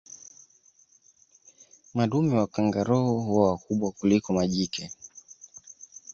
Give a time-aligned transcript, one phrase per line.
[1.93, 4.91] Madume wa kangaroo huwa wakubwa kuliko majike